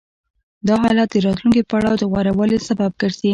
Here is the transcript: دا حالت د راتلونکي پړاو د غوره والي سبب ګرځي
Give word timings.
دا 0.67 0.75
حالت 0.83 1.09
د 1.11 1.15
راتلونکي 1.25 1.61
پړاو 1.69 1.99
د 1.99 2.03
غوره 2.11 2.31
والي 2.37 2.57
سبب 2.67 2.91
ګرځي 3.01 3.29